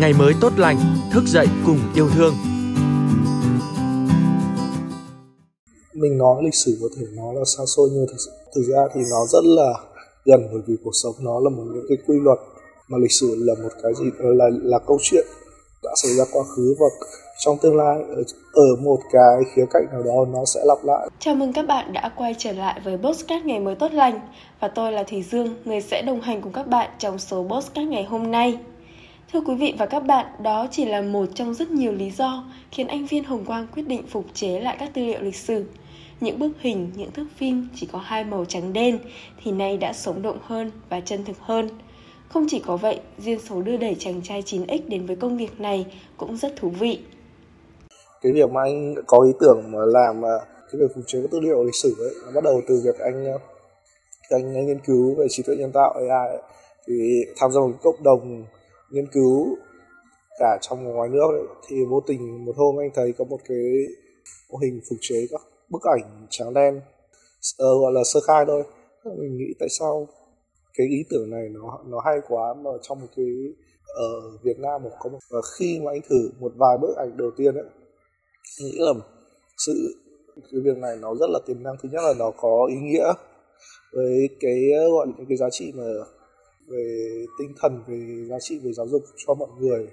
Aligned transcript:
ngày 0.00 0.12
mới 0.18 0.34
tốt 0.40 0.52
lành, 0.56 0.76
thức 1.12 1.24
dậy 1.26 1.46
cùng 1.66 1.78
yêu 1.94 2.08
thương. 2.14 2.34
Mình 5.94 6.18
nói 6.18 6.42
lịch 6.44 6.54
sử 6.54 6.78
có 6.82 6.88
thể 6.96 7.06
nó 7.16 7.32
là 7.32 7.44
xa 7.44 7.64
xôi 7.76 7.88
nhưng 7.92 8.06
thực, 8.08 8.32
thực 8.54 8.62
ra 8.62 8.82
thì 8.94 9.00
nó 9.10 9.26
rất 9.26 9.44
là 9.44 9.72
gần 10.24 10.48
bởi 10.52 10.60
vì 10.66 10.74
cuộc 10.84 10.90
sống 11.02 11.14
nó 11.20 11.40
là 11.40 11.50
một 11.50 11.62
những 11.74 11.84
cái 11.88 11.98
quy 12.06 12.16
luật 12.22 12.38
mà 12.88 12.98
lịch 12.98 13.12
sử 13.12 13.34
là 13.38 13.54
một 13.62 13.72
cái 13.82 13.92
gì 13.94 14.04
là 14.18 14.44
là 14.62 14.78
câu 14.86 14.98
chuyện 15.02 15.26
đã 15.82 15.90
xảy 16.02 16.12
ra 16.12 16.24
quá 16.32 16.42
khứ 16.56 16.74
và 16.80 16.86
trong 17.38 17.58
tương 17.62 17.76
lai 17.76 18.02
ở, 18.08 18.22
ở 18.52 18.76
một 18.82 18.98
cái 19.12 19.42
khía 19.54 19.64
cạnh 19.70 19.86
nào 19.92 20.02
đó 20.02 20.24
nó 20.32 20.44
sẽ 20.44 20.60
lặp 20.64 20.78
lại. 20.84 21.08
Chào 21.18 21.34
mừng 21.34 21.52
các 21.52 21.66
bạn 21.66 21.92
đã 21.92 22.12
quay 22.16 22.34
trở 22.38 22.52
lại 22.52 22.80
với 22.84 22.98
Postcard 22.98 23.46
ngày 23.46 23.60
mới 23.60 23.74
tốt 23.74 23.92
lành 23.92 24.20
và 24.60 24.68
tôi 24.68 24.92
là 24.92 25.02
Thủy 25.02 25.24
Dương, 25.30 25.54
người 25.64 25.80
sẽ 25.80 26.02
đồng 26.02 26.20
hành 26.20 26.42
cùng 26.42 26.52
các 26.52 26.66
bạn 26.66 26.90
trong 26.98 27.18
số 27.18 27.46
Postcard 27.50 27.88
ngày 27.88 28.04
hôm 28.04 28.30
nay. 28.30 28.58
Thưa 29.32 29.40
quý 29.40 29.54
vị 29.54 29.74
và 29.78 29.86
các 29.86 30.00
bạn, 30.00 30.26
đó 30.42 30.66
chỉ 30.70 30.84
là 30.84 31.00
một 31.00 31.26
trong 31.34 31.54
rất 31.54 31.70
nhiều 31.70 31.92
lý 31.92 32.10
do 32.10 32.44
khiến 32.70 32.86
anh 32.86 33.06
Viên 33.06 33.24
Hồng 33.24 33.44
Quang 33.44 33.66
quyết 33.74 33.82
định 33.82 34.06
phục 34.06 34.24
chế 34.34 34.60
lại 34.60 34.76
các 34.78 34.90
tư 34.94 35.04
liệu 35.04 35.20
lịch 35.20 35.36
sử. 35.36 35.64
Những 36.20 36.38
bức 36.38 36.50
hình, 36.60 36.90
những 36.96 37.10
thước 37.10 37.26
phim 37.36 37.68
chỉ 37.74 37.88
có 37.92 37.98
hai 37.98 38.24
màu 38.24 38.44
trắng 38.44 38.72
đen 38.72 38.98
thì 39.42 39.52
nay 39.52 39.76
đã 39.76 39.92
sống 39.92 40.22
động 40.22 40.38
hơn 40.42 40.70
và 40.88 41.00
chân 41.00 41.24
thực 41.24 41.38
hơn. 41.40 41.68
Không 42.28 42.46
chỉ 42.48 42.62
có 42.66 42.76
vậy, 42.76 43.00
duyên 43.18 43.38
số 43.40 43.62
đưa 43.62 43.76
đẩy 43.76 43.96
chàng 43.98 44.20
trai 44.22 44.42
9X 44.42 44.78
đến 44.88 45.06
với 45.06 45.16
công 45.16 45.36
việc 45.36 45.60
này 45.60 45.86
cũng 46.16 46.36
rất 46.36 46.56
thú 46.56 46.68
vị. 46.68 47.00
Cái 48.22 48.32
việc 48.32 48.50
mà 48.50 48.62
anh 48.62 48.94
có 49.06 49.18
ý 49.26 49.32
tưởng 49.40 49.62
mà 49.72 49.78
làm 49.86 50.24
à, 50.24 50.36
cái 50.72 50.80
việc 50.80 50.94
phục 50.94 51.04
chế 51.06 51.18
các 51.22 51.30
tư 51.30 51.40
liệu 51.40 51.64
lịch 51.64 51.76
sử 51.82 51.94
ấy, 51.98 52.14
nó 52.26 52.32
bắt 52.34 52.44
đầu 52.44 52.60
từ 52.68 52.82
việc 52.84 52.98
anh 52.98 53.26
anh, 54.30 54.54
anh 54.54 54.66
nghiên 54.66 54.80
cứu 54.86 55.14
về 55.14 55.26
trí 55.30 55.42
tuệ 55.42 55.56
nhân 55.56 55.72
tạo 55.72 55.92
AI 55.92 56.28
ấy, 56.30 56.42
thì 56.86 56.94
tham 57.36 57.50
gia 57.52 57.60
một 57.60 57.72
cộng 57.82 58.02
đồng 58.02 58.44
nghiên 58.90 59.06
cứu 59.12 59.56
cả 60.38 60.58
trong 60.60 60.86
và 60.86 60.92
ngoài 60.92 61.08
nước 61.08 61.28
ấy, 61.30 61.46
thì 61.68 61.76
vô 61.90 62.00
tình 62.06 62.44
một 62.44 62.52
hôm 62.56 62.80
anh 62.80 62.90
thấy 62.94 63.12
có 63.18 63.24
một 63.24 63.40
cái 63.48 63.58
mô 64.50 64.58
hình 64.58 64.80
phục 64.90 64.98
chế 65.00 65.26
các 65.30 65.40
bức 65.70 65.82
ảnh 65.82 66.26
trắng 66.30 66.54
đen 66.54 66.76
uh, 66.76 67.80
gọi 67.80 67.92
là 67.92 68.00
sơ 68.04 68.20
khai 68.26 68.44
thôi. 68.46 68.62
Mình 69.04 69.36
nghĩ 69.36 69.54
tại 69.58 69.68
sao 69.68 70.08
cái 70.74 70.86
ý 70.86 71.04
tưởng 71.10 71.30
này 71.30 71.48
nó 71.48 71.78
nó 71.86 72.00
hay 72.04 72.18
quá 72.28 72.54
mà 72.54 72.70
trong 72.82 73.00
một 73.00 73.06
cái 73.16 73.26
ở 73.94 74.38
Việt 74.42 74.58
Nam 74.58 74.82
một 74.82 74.90
có 75.00 75.10
một 75.10 75.18
và 75.30 75.40
khi 75.58 75.80
mà 75.84 75.90
anh 75.90 76.00
thử 76.08 76.30
một 76.40 76.52
vài 76.56 76.78
bức 76.80 76.96
ảnh 76.96 77.16
đầu 77.16 77.30
tiên 77.36 77.54
ấy 77.54 77.64
nghĩ 78.60 78.72
là 78.78 78.92
sự 79.66 79.72
cái 80.36 80.60
việc 80.64 80.76
này 80.76 80.96
nó 81.00 81.14
rất 81.14 81.26
là 81.30 81.38
tiềm 81.46 81.62
năng. 81.62 81.76
Thứ 81.82 81.88
nhất 81.92 82.00
là 82.04 82.14
nó 82.18 82.30
có 82.30 82.68
ý 82.70 82.76
nghĩa 82.76 83.12
với 83.92 84.28
cái 84.40 84.60
gọi 84.92 85.06
là 85.06 85.12
những 85.18 85.26
cái 85.28 85.36
giá 85.36 85.46
trị 85.50 85.72
mà 85.76 85.84
về 86.70 87.26
tinh 87.38 87.52
thần 87.60 87.82
về 87.86 88.26
giá 88.28 88.36
trị 88.40 88.60
về 88.64 88.72
giáo 88.72 88.88
dục 88.88 89.02
cho 89.26 89.34
mọi 89.34 89.48
người. 89.58 89.88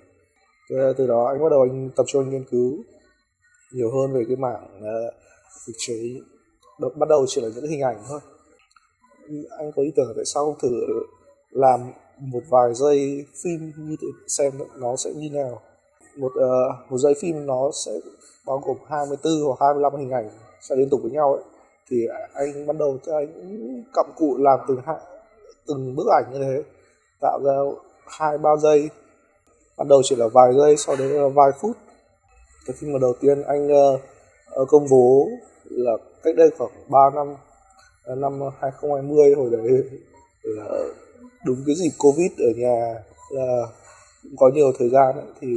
Từ 0.69 1.07
đó 1.07 1.25
anh 1.25 1.43
bắt 1.43 1.49
đầu 1.49 1.61
anh 1.61 1.89
tập 1.95 2.03
trung 2.07 2.29
nghiên 2.29 2.43
cứu 2.43 2.83
nhiều 3.71 3.91
hơn 3.91 4.13
về 4.13 4.23
cái 4.27 4.35
mảng 4.35 4.81
ờ, 4.81 5.11
thực 5.67 5.73
chế. 5.77 5.93
Bắt 6.79 7.09
đầu 7.09 7.25
chỉ 7.27 7.41
là 7.41 7.49
những 7.55 7.67
hình 7.67 7.81
ảnh 7.81 8.03
thôi. 8.09 8.19
Anh 9.57 9.71
có 9.75 9.81
ý 9.81 9.91
tưởng 9.95 10.13
tại 10.15 10.25
sao 10.25 10.45
không 10.45 10.59
thử 10.61 10.69
làm 11.49 11.79
một 12.19 12.43
vài 12.49 12.73
giây 12.73 13.25
phim 13.43 13.71
như 13.77 13.95
thế 14.01 14.07
xem 14.27 14.53
nó 14.75 14.95
sẽ 14.95 15.13
như 15.15 15.29
nào. 15.29 15.61
Một 16.17 16.31
uh, 16.35 16.91
một 16.91 16.97
giây 16.97 17.13
phim 17.21 17.45
nó 17.45 17.71
sẽ 17.85 17.91
bao 18.45 18.61
gồm 18.65 18.77
24 18.89 19.33
hoặc 19.43 19.57
25 19.59 19.95
hình 19.95 20.11
ảnh 20.11 20.29
sẽ 20.61 20.75
liên 20.75 20.89
tục 20.89 20.99
với 21.03 21.11
nhau 21.11 21.33
ấy. 21.33 21.43
Thì 21.89 22.07
anh 22.33 22.67
bắt 22.67 22.75
đầu 22.79 22.99
anh 23.05 23.83
cặm 23.93 24.05
cụ 24.15 24.37
làm 24.37 24.59
từng 24.67 24.81
hai 24.85 24.97
từng 25.67 25.95
bức 25.95 26.07
ảnh 26.07 26.23
như 26.33 26.39
thế 26.39 26.63
tạo 27.21 27.39
ra 27.43 27.53
hai 28.07 28.37
ba 28.37 28.55
giây. 28.55 28.89
Ban 29.77 29.87
đầu 29.87 30.01
chỉ 30.03 30.15
là 30.15 30.27
vài 30.27 30.53
giây 30.57 30.77
sau 30.77 30.95
đấy 30.95 31.09
là 31.09 31.27
vài 31.27 31.51
phút. 31.61 31.77
Cái 32.65 32.75
phim 32.79 32.93
mà 32.93 32.99
đầu 32.99 33.13
tiên 33.21 33.43
anh 33.43 33.67
uh, 33.67 34.69
công 34.69 34.87
bố 34.89 35.29
là 35.69 35.91
cách 36.23 36.35
đây 36.35 36.49
khoảng 36.57 36.71
3 36.89 36.99
năm 37.15 37.35
ờ, 38.03 38.15
năm 38.15 38.39
2020 38.61 39.33
hồi 39.33 39.49
đấy 39.51 39.83
là 40.43 40.65
đúng 41.45 41.63
cái 41.67 41.75
dịp 41.75 41.91
covid 41.97 42.31
ở 42.37 42.51
nhà 42.55 42.95
là 43.31 43.61
cũng 44.23 44.37
có 44.37 44.49
nhiều 44.53 44.71
thời 44.79 44.89
gian 44.89 45.15
ấy, 45.15 45.25
thì 45.41 45.47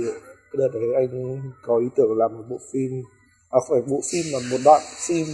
cái 0.52 0.58
đợt 0.58 0.68
đấy 0.72 0.82
anh 0.96 1.42
có 1.62 1.76
ý 1.76 1.86
tưởng 1.96 2.18
làm 2.18 2.38
một 2.38 2.44
bộ 2.48 2.58
phim 2.72 3.02
à 3.50 3.58
phải 3.70 3.82
bộ 3.82 4.00
phim 4.12 4.24
mà 4.32 4.38
một 4.50 4.56
đoạn 4.64 4.82
phim. 5.08 5.26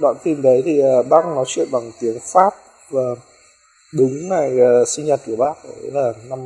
Đoạn 0.00 0.16
phim 0.22 0.42
đấy 0.42 0.62
thì 0.64 0.82
bác 1.10 1.26
nói 1.26 1.44
chuyện 1.48 1.68
bằng 1.72 1.90
tiếng 2.00 2.18
pháp 2.32 2.54
và 2.90 3.14
đúng 3.96 4.28
ngày 4.28 4.52
uh, 4.54 4.60
ờ, 4.60 4.84
sinh 4.84 5.06
nhật 5.06 5.20
của 5.26 5.36
bác 5.36 5.54
đấy 5.64 5.90
là 5.92 6.12
năm 6.28 6.38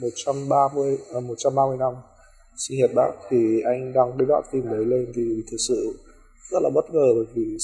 130 0.00 0.98
uh, 1.16 1.24
130 1.24 1.76
năm. 1.76 1.94
Sinh 2.56 2.78
nhật 2.78 2.90
bác 2.94 3.10
thì 3.30 3.60
anh 3.64 3.92
đang 3.92 4.18
đưa 4.18 4.24
đoạn 4.24 4.42
phim 4.52 4.70
đấy 4.70 4.84
lên 4.84 5.12
thì 5.14 5.42
thực 5.50 5.56
sự 5.68 5.98
rất 6.50 6.62
là 6.62 6.70
bất 6.74 6.90
ngờ 6.90 7.06
bởi 7.14 7.24
vì 7.34 7.56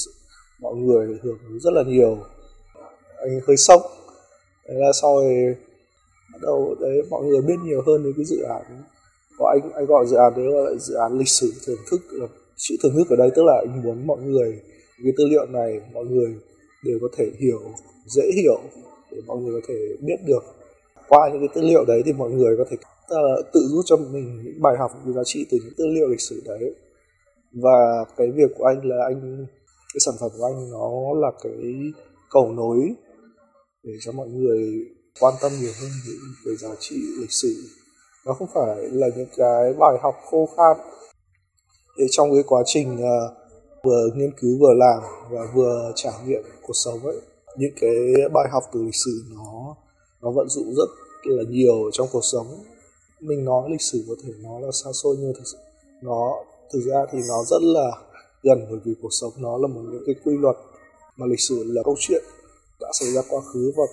mọi 0.59 0.75
người 0.75 1.19
hưởng 1.23 1.37
ứng 1.49 1.59
rất 1.59 1.73
là 1.73 1.83
nhiều. 1.83 2.17
Anh 3.17 3.39
hơi 3.47 3.57
sốc. 3.57 3.81
Thế 4.67 4.73
là 4.77 4.91
sau 5.01 5.15
rồi 5.15 5.55
bắt 6.33 6.39
đầu 6.41 6.75
đấy 6.79 7.01
mọi 7.09 7.23
người 7.23 7.41
biết 7.41 7.55
nhiều 7.63 7.81
hơn 7.87 8.03
đến 8.03 8.13
cái 8.17 8.25
dự 8.25 8.41
án. 8.41 8.83
Có 9.37 9.49
anh 9.49 9.71
anh 9.73 9.85
gọi 9.85 10.05
dự 10.07 10.15
án 10.15 10.33
đấy 10.35 10.45
là 10.45 10.75
dự 10.79 10.95
án 10.95 11.17
lịch 11.17 11.29
sử 11.29 11.53
thưởng 11.65 11.79
thức 11.91 12.01
là 12.11 12.27
chữ 12.55 12.75
thưởng 12.83 12.93
thức 12.95 13.09
ở 13.09 13.15
đây 13.15 13.29
tức 13.35 13.43
là 13.45 13.53
anh 13.59 13.83
muốn 13.83 14.07
mọi 14.07 14.17
người 14.19 14.61
cái 15.03 15.13
tư 15.17 15.25
liệu 15.29 15.45
này 15.45 15.81
mọi 15.93 16.05
người 16.05 16.35
đều 16.83 16.99
có 17.01 17.07
thể 17.17 17.31
hiểu 17.39 17.59
dễ 18.07 18.31
hiểu 18.35 18.61
để 19.11 19.17
mọi 19.27 19.37
người 19.37 19.61
có 19.61 19.67
thể 19.67 19.75
biết 20.01 20.17
được. 20.25 20.43
Qua 21.09 21.29
những 21.29 21.39
cái 21.39 21.49
tư 21.55 21.61
liệu 21.61 21.85
đấy 21.85 22.01
thì 22.05 22.13
mọi 22.13 22.29
người 22.29 22.57
có 22.57 22.65
thể 22.69 22.77
uh, 22.77 23.45
tự 23.53 23.59
rút 23.59 23.85
cho 23.85 23.97
mình 23.97 24.41
những 24.43 24.61
bài 24.61 24.75
học 24.79 24.91
những 25.05 25.15
giá 25.15 25.21
trị 25.25 25.45
từ 25.51 25.57
những 25.63 25.73
tư 25.77 25.87
liệu 25.87 26.07
lịch 26.07 26.21
sử 26.21 26.41
đấy. 26.45 26.75
Và 27.53 28.05
cái 28.17 28.31
việc 28.31 28.51
của 28.57 28.65
anh 28.65 28.85
là 28.85 29.05
anh 29.05 29.45
cái 29.93 29.99
sản 29.99 30.15
phẩm 30.19 30.31
của 30.37 30.45
anh 30.45 30.71
nó 30.71 31.19
là 31.19 31.31
cái 31.43 31.73
cầu 32.29 32.51
nối 32.51 32.93
để 33.83 33.93
cho 34.01 34.11
mọi 34.11 34.27
người 34.27 34.85
quan 35.19 35.33
tâm 35.41 35.51
nhiều 35.61 35.71
hơn 35.81 35.91
về, 36.07 36.13
về 36.45 36.55
giá 36.55 36.69
trị 36.79 36.95
lịch 37.21 37.31
sử. 37.31 37.55
Nó 38.25 38.33
không 38.33 38.47
phải 38.53 38.75
là 38.91 39.07
những 39.15 39.27
cái 39.37 39.73
bài 39.73 39.97
học 40.01 40.15
khô 40.25 40.49
khan. 40.57 40.77
Để 41.97 42.05
trong 42.11 42.31
cái 42.33 42.43
quá 42.47 42.61
trình 42.65 42.95
uh, 42.95 43.37
vừa 43.83 44.09
nghiên 44.15 44.31
cứu 44.41 44.57
vừa 44.59 44.73
làm 44.73 45.01
và 45.31 45.41
vừa 45.55 45.91
trải 45.95 46.13
nghiệm 46.25 46.43
cuộc 46.61 46.73
sống 46.73 47.05
ấy 47.05 47.17
những 47.57 47.73
cái 47.81 48.29
bài 48.33 48.49
học 48.51 48.63
từ 48.73 48.83
lịch 48.83 48.95
sử 48.95 49.23
nó 49.35 49.75
nó 50.21 50.31
vận 50.31 50.49
dụng 50.49 50.73
rất 50.75 50.89
là 51.23 51.43
nhiều 51.49 51.91
trong 51.93 52.07
cuộc 52.11 52.25
sống. 52.31 52.47
Mình 53.19 53.45
nói 53.45 53.69
lịch 53.71 53.81
sử 53.81 54.03
có 54.07 54.15
thể 54.23 54.33
nó 54.43 54.59
là 54.59 54.71
xa 54.71 54.91
xôi 54.93 55.15
nhưng 55.19 55.33
thực 55.33 55.47
sự 55.47 55.57
nó 56.01 56.33
thực 56.73 56.79
ra 56.85 57.05
thì 57.11 57.19
nó 57.27 57.43
rất 57.43 57.61
là 57.61 57.91
gần 58.43 58.65
bởi 58.69 58.79
vì 58.83 58.93
cuộc 59.01 59.09
sống 59.11 59.33
nó 59.37 59.57
là 59.57 59.67
một 59.67 59.81
những 59.91 60.03
cái 60.05 60.15
quy 60.25 60.37
luật 60.37 60.55
mà 61.17 61.25
lịch 61.25 61.39
sử 61.39 61.63
là 61.67 61.83
câu 61.83 61.95
chuyện 61.99 62.23
đã 62.79 62.87
xảy 62.93 63.11
ra 63.11 63.21
quá 63.29 63.41
khứ 63.41 63.71
và 63.75 63.83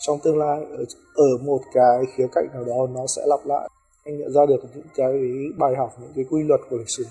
trong 0.00 0.18
tương 0.18 0.38
lai 0.38 0.64
ở, 0.64 0.84
ở 1.14 1.36
một 1.42 1.60
cái 1.72 2.04
khía 2.16 2.26
cạnh 2.32 2.48
nào 2.54 2.64
đó 2.64 2.86
nó 2.94 3.06
sẽ 3.06 3.22
lặp 3.26 3.46
lại. 3.46 3.68
Anh 4.04 4.18
nhận 4.18 4.32
ra 4.32 4.46
được 4.46 4.60
những 4.74 4.84
cái 4.94 5.12
bài 5.58 5.74
học 5.76 5.96
những 6.00 6.12
cái 6.16 6.24
quy 6.30 6.42
luật 6.42 6.60
của 6.70 6.76
lịch 6.76 6.90
sử. 6.90 7.06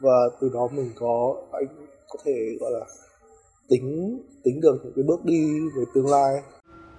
Và 0.00 0.30
từ 0.40 0.48
đó 0.54 0.68
mình 0.72 0.90
có 1.00 1.36
anh 1.52 1.66
có 2.08 2.18
thể 2.24 2.56
gọi 2.60 2.70
là 2.70 2.86
tính 3.72 4.18
tính 4.44 4.60
được 4.60 4.80
những 4.84 4.92
cái 4.96 5.02
bước 5.02 5.24
đi 5.24 5.60
về 5.76 5.84
tương 5.94 6.10
lai 6.10 6.34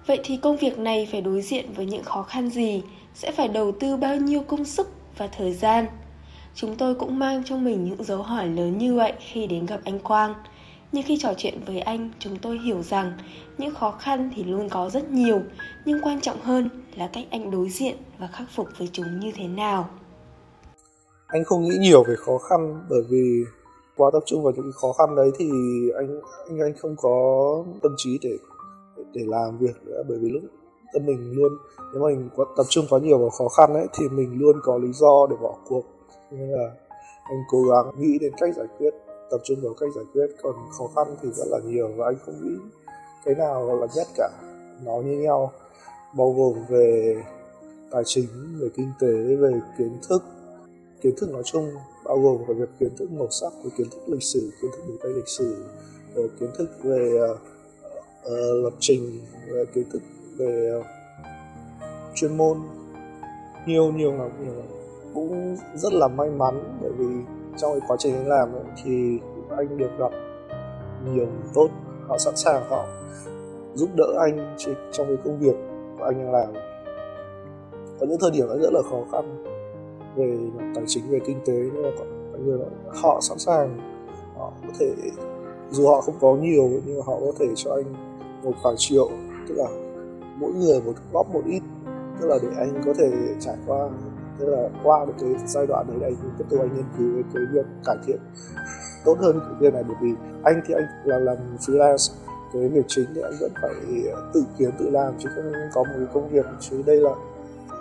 Vậy 0.06 0.20
thì 0.24 0.36
công 0.36 0.56
việc 0.56 0.78
này 0.78 1.08
phải 1.12 1.20
đối 1.20 1.42
diện 1.42 1.66
với 1.76 1.86
những 1.86 2.04
khó 2.04 2.22
khăn 2.22 2.50
gì? 2.50 2.82
Sẽ 3.14 3.32
phải 3.32 3.48
đầu 3.48 3.72
tư 3.80 3.96
bao 3.96 4.16
nhiêu 4.16 4.42
công 4.42 4.64
sức 4.64 4.88
và 5.18 5.26
thời 5.26 5.52
gian? 5.52 5.86
Chúng 6.54 6.76
tôi 6.76 6.94
cũng 6.94 7.18
mang 7.18 7.42
trong 7.44 7.64
mình 7.64 7.84
những 7.84 8.04
dấu 8.04 8.22
hỏi 8.22 8.46
lớn 8.46 8.78
như 8.78 8.94
vậy 8.94 9.12
khi 9.18 9.46
đến 9.46 9.66
gặp 9.66 9.80
anh 9.84 9.98
Quang. 9.98 10.34
Nhưng 10.92 11.02
khi 11.02 11.18
trò 11.20 11.34
chuyện 11.36 11.60
với 11.66 11.80
anh, 11.80 12.10
chúng 12.18 12.36
tôi 12.36 12.58
hiểu 12.58 12.82
rằng 12.82 13.12
những 13.58 13.74
khó 13.74 13.90
khăn 13.90 14.30
thì 14.36 14.44
luôn 14.44 14.68
có 14.68 14.90
rất 14.90 15.10
nhiều, 15.10 15.40
nhưng 15.84 16.00
quan 16.02 16.20
trọng 16.20 16.40
hơn 16.40 16.68
là 16.96 17.10
cách 17.12 17.26
anh 17.30 17.50
đối 17.50 17.68
diện 17.68 17.96
và 18.18 18.26
khắc 18.26 18.48
phục 18.54 18.68
với 18.78 18.88
chúng 18.92 19.20
như 19.20 19.32
thế 19.34 19.46
nào. 19.48 19.88
Anh 21.26 21.44
không 21.44 21.64
nghĩ 21.64 21.76
nhiều 21.80 22.04
về 22.04 22.14
khó 22.16 22.38
khăn 22.38 22.86
bởi 22.90 23.00
vì 23.10 23.44
quá 23.96 24.10
tập 24.12 24.22
trung 24.26 24.42
vào 24.42 24.52
những 24.56 24.72
khó 24.72 24.92
khăn 24.92 25.16
đấy 25.16 25.30
thì 25.38 25.50
anh 25.96 26.20
anh 26.48 26.58
anh 26.60 26.74
không 26.78 26.96
có 26.98 27.64
tâm 27.82 27.94
trí 27.96 28.18
để 28.22 28.38
để 29.12 29.22
làm 29.26 29.58
việc 29.58 29.76
nữa, 29.84 30.02
bởi 30.08 30.18
vì 30.18 30.28
lúc 30.28 30.42
tâm 30.92 31.06
mình 31.06 31.32
luôn, 31.32 31.52
nếu 31.92 32.02
mà 32.02 32.08
mình 32.08 32.28
có 32.36 32.44
tập 32.56 32.66
trung 32.68 32.84
quá 32.90 32.98
nhiều 32.98 33.18
vào 33.18 33.30
khó 33.30 33.48
khăn 33.48 33.74
ấy, 33.74 33.86
thì 33.98 34.08
mình 34.08 34.38
luôn 34.38 34.56
có 34.62 34.78
lý 34.78 34.92
do 34.92 35.26
để 35.30 35.36
bỏ 35.42 35.54
cuộc. 35.68 35.84
Nên 36.30 36.50
là 36.50 36.70
anh 37.24 37.38
cố 37.50 37.62
gắng 37.62 37.92
nghĩ 37.98 38.18
đến 38.18 38.32
cách 38.36 38.54
giải 38.56 38.66
quyết, 38.78 38.94
tập 39.30 39.40
trung 39.44 39.58
vào 39.62 39.74
cách 39.80 39.88
giải 39.96 40.04
quyết. 40.12 40.26
Còn 40.42 40.54
khó 40.78 40.86
khăn 40.96 41.16
thì 41.22 41.28
rất 41.32 41.44
là 41.50 41.58
nhiều 41.64 41.88
và 41.96 42.06
anh 42.06 42.16
không 42.26 42.34
nghĩ 42.42 42.56
cái 43.24 43.34
nào 43.34 43.80
là 43.80 43.86
nhất 43.96 44.06
cả. 44.16 44.30
Nó 44.84 44.92
như 44.92 45.18
nhau, 45.18 45.52
bao 46.16 46.32
gồm 46.32 46.54
về 46.68 47.16
tài 47.90 48.02
chính, 48.06 48.28
về 48.60 48.68
kinh 48.76 48.92
tế, 49.00 49.36
về 49.36 49.60
kiến 49.78 49.98
thức. 50.08 50.22
Kiến 51.00 51.14
thức 51.16 51.30
nói 51.30 51.42
chung 51.44 51.70
bao 52.04 52.18
gồm 52.18 52.38
cả 52.48 52.54
việc 52.56 52.68
kiến 52.80 52.88
thức 52.96 53.12
màu 53.12 53.30
sắc 53.30 53.52
về 53.64 53.70
kiến 53.78 53.86
thức 53.90 54.00
lịch 54.06 54.22
sử 54.22 54.50
kiến 54.62 54.70
thức 54.70 54.82
đường 54.88 54.96
tay 55.02 55.12
lịch 55.12 55.28
sử 55.28 55.64
kiến 56.40 56.50
thức 56.58 56.70
về 56.82 57.12
uh, 57.32 57.38
uh, 58.26 58.64
lập 58.64 58.72
trình 58.78 59.20
về 59.48 59.64
kiến 59.74 59.84
thức 59.92 60.02
về 60.36 60.78
uh, 60.78 60.84
chuyên 62.14 62.36
môn. 62.36 62.58
Nhiều 63.66 63.92
nhiều 63.92 64.12
lắm 64.12 64.30
nhiều 64.44 64.54
lắm. 64.54 64.66
Cũng 65.14 65.56
rất 65.74 65.92
là 65.92 66.08
may 66.08 66.30
mắn 66.30 66.78
bởi 66.82 66.90
vì 66.98 67.06
trong 67.58 67.72
cái 67.72 67.80
quá 67.88 67.96
trình 68.00 68.14
anh 68.14 68.28
làm 68.28 68.52
ấy, 68.52 68.64
thì 68.84 69.18
anh 69.56 69.78
được 69.78 69.90
gặp 69.98 70.12
nhiều 71.04 71.26
người 71.26 71.50
tốt 71.54 71.68
họ 72.08 72.18
sẵn 72.18 72.36
sàng 72.36 72.64
họ 72.68 72.86
giúp 73.74 73.88
đỡ 73.94 74.14
anh 74.20 74.56
trong 74.92 75.06
cái 75.06 75.16
công 75.24 75.38
việc 75.38 75.56
của 75.98 76.04
anh 76.04 76.18
đang 76.18 76.32
làm. 76.32 76.52
Có 78.00 78.06
những 78.06 78.18
thời 78.20 78.30
điểm 78.30 78.46
nó 78.48 78.56
rất 78.56 78.72
là 78.72 78.80
khó 78.90 79.04
khăn 79.12 79.44
về 80.16 80.38
tài 80.74 80.84
chính, 80.86 81.10
về 81.10 81.18
kinh 81.26 81.40
tế, 81.46 81.52
nhưng 81.52 81.82
mà 81.82 81.88
có 81.98 82.04
người 82.44 82.58
họ 83.02 83.20
sẵn 83.20 83.38
sàng, 83.38 83.78
họ 84.36 84.52
có 84.62 84.72
thể, 84.80 84.94
dù 85.70 85.88
họ 85.88 86.00
không 86.00 86.14
có 86.20 86.34
nhiều, 86.34 86.70
nhưng 86.84 86.98
mà 86.98 87.02
họ 87.06 87.20
có 87.20 87.32
thể 87.38 87.46
cho 87.56 87.74
anh 87.74 87.84
một 88.42 88.52
vài 88.62 88.74
triệu, 88.76 89.08
tức 89.48 89.54
là 89.54 89.66
mỗi 90.36 90.52
người 90.52 90.80
một, 90.80 90.92
góp 91.12 91.34
một 91.34 91.42
ít, 91.46 91.62
tức 92.20 92.28
là 92.28 92.38
để 92.42 92.48
anh 92.58 92.82
có 92.86 92.92
thể 92.98 93.10
trải 93.40 93.56
qua, 93.66 93.88
tức 94.38 94.46
là 94.46 94.68
qua 94.84 95.04
được 95.04 95.12
cái 95.20 95.34
giai 95.46 95.66
đoạn 95.66 95.86
đấy, 96.00 96.10
anh 96.10 96.30
tiếp 96.38 96.44
tục 96.48 96.60
anh 96.60 96.76
nghiên 96.76 96.84
cứu 96.98 97.22
cái 97.34 97.42
việc 97.52 97.66
cải 97.84 97.96
thiện 98.06 98.18
tốt 99.04 99.18
hơn 99.20 99.40
cái 99.40 99.54
việc 99.60 99.74
này, 99.74 99.84
bởi 99.88 99.96
vì 100.02 100.10
anh 100.42 100.60
thì 100.66 100.74
anh 100.74 100.84
là 101.04 101.18
làm 101.18 101.36
freelance, 101.60 102.14
cái 102.52 102.68
việc 102.68 102.84
chính 102.88 103.06
thì 103.14 103.20
anh 103.20 103.32
vẫn 103.40 103.52
phải 103.62 103.74
tự 104.34 104.44
kiếm, 104.58 104.70
tự 104.78 104.90
làm, 104.90 105.14
chứ 105.18 105.28
không 105.34 105.52
có 105.74 105.84
một 105.84 105.92
cái 105.96 106.06
công 106.14 106.28
việc, 106.28 106.46
chứ 106.60 106.82
đây 106.86 106.96
là 106.96 107.10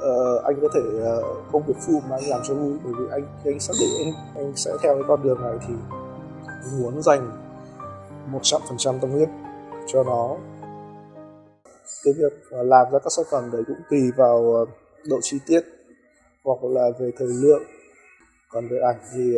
uh, 0.03 0.43
anh 0.43 0.61
có 0.61 0.67
thể 0.73 0.81
ờ, 1.03 1.17
uh, 1.17 1.51
công 1.51 1.63
việc 1.67 1.77
full 1.87 2.01
mà 2.09 2.15
anh 2.15 2.29
làm 2.29 2.41
cho 2.47 2.53
vui 2.53 2.77
bởi 2.83 2.93
vì 2.99 3.05
anh 3.11 3.27
anh 3.45 3.59
xác 3.59 3.73
định 3.79 3.89
anh 4.05 4.13
anh 4.35 4.53
sẽ 4.55 4.71
theo 4.83 4.93
cái 4.95 5.03
con 5.07 5.23
đường 5.23 5.41
này 5.41 5.53
thì 5.67 5.73
anh 6.47 6.81
muốn 6.81 7.01
dành 7.01 7.31
một 8.27 8.39
trăm 8.43 8.61
phần 8.67 8.77
trăm 8.77 8.99
tâm 8.99 9.11
huyết 9.11 9.29
cho 9.87 10.03
nó. 10.03 10.37
Cái 12.03 12.13
việc 12.17 12.33
ờ, 12.51 12.63
làm 12.63 12.91
ra 12.91 12.99
các 12.99 13.09
sản 13.09 13.25
phẩm 13.31 13.51
đấy 13.51 13.63
cũng 13.67 13.81
tùy 13.89 14.11
vào 14.17 14.65
độ 15.09 15.19
chi 15.21 15.39
tiết 15.45 15.61
hoặc 16.43 16.63
là 16.63 16.89
về 16.99 17.11
thời 17.17 17.27
lượng. 17.27 17.63
Còn 18.49 18.67
về 18.67 18.79
ảnh 18.79 18.99
thì 19.13 19.37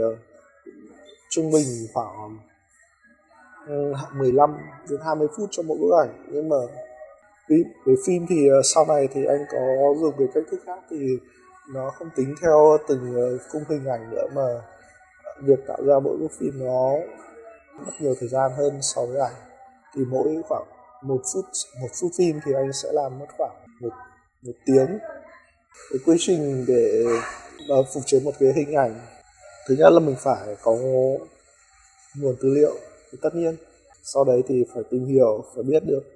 trung 1.29 1.51
bình 1.51 1.87
khoảng 1.93 2.37
ừ, 3.67 3.93
15 4.13 4.57
đến 4.89 4.99
20 5.05 5.27
phút 5.37 5.49
cho 5.51 5.63
mỗi 5.63 5.77
bức 5.81 5.91
ảnh. 6.03 6.25
Nhưng 6.31 6.49
mà 6.49 6.55
với, 7.49 7.63
với 7.85 7.95
phim 8.05 8.25
thì 8.29 8.47
ờ, 8.47 8.61
sau 8.63 8.85
này 8.85 9.07
thì 9.13 9.25
anh 9.25 9.45
có 9.51 9.59
dùng 10.01 10.13
cái 10.17 10.27
cách 10.33 10.43
thức 10.51 10.59
khác 10.65 10.79
thì 10.89 11.17
nó 11.73 11.91
không 11.97 12.09
tính 12.15 12.35
theo 12.41 12.77
từng 12.87 13.15
ờ, 13.15 13.37
khung 13.51 13.63
hình 13.69 13.85
ảnh 13.85 14.11
nữa 14.11 14.27
mà 14.35 14.41
ờ, 15.23 15.33
việc 15.41 15.59
tạo 15.67 15.77
ra 15.85 15.99
mỗi 15.99 16.17
bức 16.17 16.31
phim 16.39 16.65
nó 16.65 16.91
mất 17.85 17.91
nhiều 17.99 18.15
thời 18.19 18.29
gian 18.29 18.51
hơn 18.57 18.79
so 18.81 19.05
với 19.05 19.21
ảnh. 19.21 19.35
Thì 19.95 20.01
mỗi 20.05 20.41
khoảng 20.49 20.65
một 21.01 21.21
phút 21.33 21.45
một 21.81 21.87
phút 22.01 22.11
phim 22.17 22.39
thì 22.45 22.53
anh 22.53 22.73
sẽ 22.73 22.89
làm 22.91 23.19
mất 23.19 23.25
khoảng 23.37 23.55
một 23.81 23.93
một 24.41 24.53
tiếng. 24.65 24.99
Cái 25.89 25.99
quy 26.05 26.15
trình 26.19 26.65
để 26.67 27.03
uh, 27.79 27.85
phục 27.93 28.03
chế 28.05 28.19
một 28.19 28.33
cái 28.39 28.53
hình 28.55 28.73
ảnh 28.73 28.99
thứ 29.67 29.75
nhất 29.79 29.89
là 29.89 29.99
mình 29.99 30.15
phải 30.19 30.55
có 30.61 30.75
nguồn 32.15 32.35
tư 32.41 32.49
liệu. 32.49 32.75
Thì 33.11 33.17
tất 33.21 33.35
nhiên 33.35 33.55
sau 34.03 34.23
đấy 34.23 34.43
thì 34.47 34.65
phải 34.73 34.83
tìm 34.91 35.05
hiểu 35.05 35.43
phải 35.55 35.63
biết 35.63 35.83
được 35.85 36.14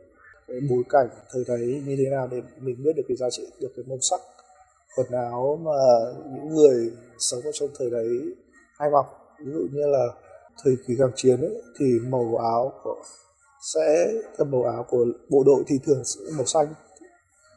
cái 0.50 0.60
bối 0.69 0.84
cảnh 0.90 1.10
thời 1.31 1.44
đấy 1.48 1.84
như 1.86 1.96
thế 1.98 2.10
nào 2.12 2.28
để 2.31 2.42
mình 2.57 2.84
biết 2.84 2.92
được 2.96 3.04
cái 3.07 3.18
giá 3.18 3.30
trị 3.30 3.48
được 3.60 3.69
cái 3.75 3.86
màu 3.88 3.98
sắc 4.01 4.19
quần 4.96 5.12
áo 5.12 5.60
mà 5.62 5.72
những 6.34 6.56
người 6.56 6.92
sống 7.19 7.42
ở 7.44 7.51
trong 7.54 7.69
thời 7.80 7.90
đấy 7.90 8.10
hay 8.80 8.90
mặc. 8.90 9.06
Ví 9.46 9.51
dụ 9.51 9.68
như 9.72 9.88
là 9.88 10.06
thời 10.63 10.74
kỳ 10.88 10.96
kháng 11.00 11.12
chiến 11.16 11.42
ấy, 11.42 11.62
thì 11.80 11.86
màu 12.10 12.36
áo 12.38 12.74
của 12.84 12.96
sẽ 13.74 14.13
thân 14.38 14.51
màu 14.51 14.63
áo 14.63 14.86
của 14.90 15.06
bộ 15.30 15.44
đội 15.46 15.63
thì 15.68 15.80
thường 15.86 16.04
sẽ 16.06 16.22
màu 16.38 16.46
xanh. 16.46 16.68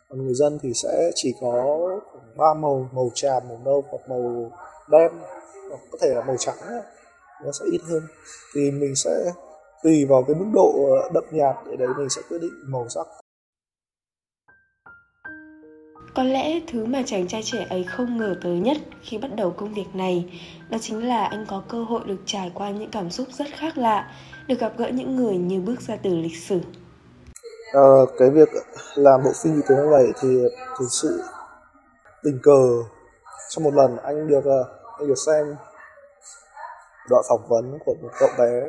Còn 0.08 0.24
người 0.24 0.34
dân 0.34 0.58
thì 0.62 0.72
sẽ 0.74 1.10
chỉ 1.14 1.34
có 1.40 1.78
ba 2.36 2.54
màu 2.54 2.90
màu 2.92 3.10
tràm 3.14 3.42
màu 3.48 3.60
nâu 3.64 3.84
hoặc 3.90 4.08
màu 4.08 4.52
đen 4.90 5.12
hoặc 5.68 5.80
có 5.92 5.98
thể 6.00 6.14
là 6.14 6.24
màu 6.24 6.36
trắng 6.38 6.56
nó 7.44 7.52
sẽ 7.52 7.64
ít 7.72 7.80
hơn. 7.88 8.02
Thì 8.54 8.70
mình 8.70 8.94
sẽ 8.96 9.32
tùy 9.82 10.04
vào 10.08 10.22
cái 10.22 10.36
mức 10.36 10.46
độ 10.54 10.98
đậm 11.14 11.24
nhạt 11.30 11.56
để 11.70 11.76
đấy 11.76 11.88
mình 11.98 12.08
sẽ 12.08 12.22
quyết 12.28 12.38
định 12.38 12.54
màu 12.66 12.88
sắc. 12.88 13.06
Có 16.14 16.22
lẽ 16.22 16.60
thứ 16.72 16.84
mà 16.84 17.02
chàng 17.06 17.28
trai 17.28 17.42
trẻ 17.42 17.66
ấy 17.70 17.84
không 17.84 18.16
ngờ 18.16 18.34
tới 18.42 18.52
nhất 18.52 18.76
khi 19.02 19.18
bắt 19.18 19.28
đầu 19.36 19.50
công 19.50 19.74
việc 19.74 19.94
này 19.94 20.40
đó 20.70 20.78
chính 20.80 21.08
là 21.08 21.24
anh 21.24 21.46
có 21.48 21.62
cơ 21.68 21.84
hội 21.84 22.00
được 22.06 22.18
trải 22.26 22.52
qua 22.54 22.70
những 22.70 22.90
cảm 22.90 23.10
xúc 23.10 23.26
rất 23.32 23.46
khác 23.56 23.78
lạ, 23.78 24.12
được 24.46 24.58
gặp 24.58 24.72
gỡ 24.78 24.88
những 24.88 25.16
người 25.16 25.36
như 25.36 25.60
bước 25.60 25.80
ra 25.80 25.96
từ 26.02 26.16
lịch 26.16 26.36
sử. 26.36 26.60
Ờ, 27.72 28.06
cái 28.18 28.30
việc 28.30 28.48
làm 28.94 29.20
bộ 29.24 29.30
phim 29.42 29.54
như 29.54 29.62
thế 29.68 29.74
này 29.90 30.12
thì 30.22 30.28
thực 30.78 30.86
sự 30.90 31.22
tình 32.22 32.38
cờ. 32.42 32.82
Trong 33.48 33.64
một 33.64 33.74
lần 33.74 33.96
anh 33.96 34.28
được 34.28 34.44
ờ, 34.44 34.64
anh 34.98 35.08
được 35.08 35.18
xem 35.26 35.56
đoạn 37.10 37.24
phỏng 37.28 37.48
vấn 37.48 37.78
của 37.86 37.94
một 38.02 38.10
cậu 38.18 38.28
bé 38.38 38.62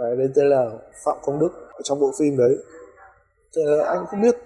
và 0.00 0.14
đến 0.18 0.32
tên 0.36 0.48
là 0.48 0.70
Phạm 1.04 1.16
Công 1.22 1.38
Đức 1.38 1.50
ở 1.72 1.80
trong 1.84 2.00
bộ 2.00 2.10
phim 2.18 2.36
đấy. 2.36 2.56
Thì 3.56 3.62
anh 3.86 4.06
không 4.06 4.20
biết 4.22 4.36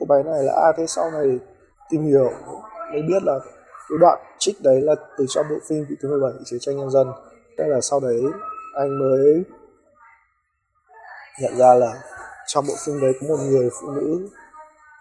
cô 0.00 0.06
bé 0.06 0.22
này 0.22 0.42
là 0.42 0.52
ai 0.62 0.72
thế 0.76 0.86
sau 0.86 1.10
này 1.10 1.38
tìm 1.90 2.04
hiểu 2.04 2.30
mới 2.92 3.02
biết 3.02 3.22
là 3.22 3.38
cái 3.88 3.98
đoạn 4.00 4.18
trích 4.38 4.56
đấy 4.62 4.80
là 4.80 4.94
từ 5.18 5.24
trong 5.28 5.46
bộ 5.50 5.56
phim 5.68 5.84
vị 5.88 5.96
thứ 6.02 6.08
17 6.08 6.32
chiến 6.44 6.60
tranh 6.60 6.76
nhân 6.76 6.90
dân. 6.90 7.06
Thế 7.58 7.64
là 7.68 7.80
sau 7.80 8.00
đấy 8.00 8.22
anh 8.74 8.98
mới 8.98 9.44
nhận 11.40 11.56
ra 11.56 11.74
là 11.74 11.92
trong 12.46 12.64
bộ 12.68 12.74
phim 12.86 13.00
đấy 13.00 13.12
có 13.20 13.26
một 13.28 13.42
người 13.50 13.70
phụ 13.80 13.90
nữ 13.90 14.28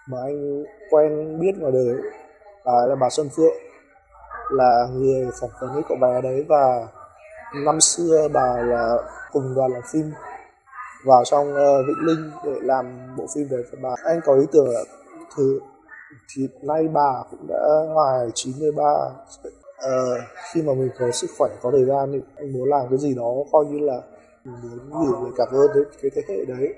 mà 0.10 0.18
anh 0.24 0.64
quen 0.90 1.40
biết 1.40 1.52
ngoài 1.58 1.72
đời 1.72 1.96
bà 2.66 2.74
là 2.88 2.96
bà 2.96 3.10
Xuân 3.10 3.30
Phượng, 3.36 3.58
là 4.52 4.88
người 4.94 5.28
phỏng 5.42 5.50
vấn 5.62 5.74
với 5.74 5.84
cậu 5.90 5.98
bé 6.02 6.22
đấy. 6.22 6.46
Và 6.50 6.88
năm 7.56 7.82
xưa 7.82 8.28
bà 8.34 8.58
là 8.58 8.98
cùng 9.32 9.56
đoàn 9.56 9.72
làm 9.72 9.82
phim 9.92 10.12
vào 11.06 11.26
trong 11.26 11.52
uh, 11.52 11.88
Vĩnh 11.88 12.06
Linh 12.08 12.32
để 12.46 12.60
làm 12.62 13.16
bộ 13.18 13.26
phim 13.36 13.48
về 13.48 13.64
bà. 13.82 13.90
Anh 14.04 14.20
có 14.26 14.34
ý 14.34 14.46
tưởng 14.52 14.70
là 14.70 14.84
thứ 15.36 15.60
thì 16.36 16.48
nay 16.62 16.88
bà 16.94 17.24
cũng 17.32 17.48
đã 17.48 17.86
ngoài 17.88 18.28
93 18.34 18.84
ờ, 19.78 20.18
khi 20.54 20.62
mà 20.62 20.74
mình 20.74 20.90
có 21.00 21.12
sức 21.12 21.30
khỏe 21.38 21.50
có 21.62 21.72
thời 21.72 21.86
gian 21.86 22.12
thì 22.14 22.20
anh 22.36 22.54
muốn 22.54 22.70
làm 22.70 22.90
cái 22.90 23.00
gì 23.00 23.14
đó 23.16 23.34
coi 23.52 23.66
như 23.66 23.80
là 23.80 24.02
mình 24.44 24.90
muốn 24.90 25.06
gửi 25.06 25.22
lời 25.24 25.32
cảm 25.38 25.48
ơn 25.52 25.72
đến 25.76 25.88
cái 26.02 26.12
thế 26.16 26.22
hệ 26.28 26.46
đấy. 26.46 26.74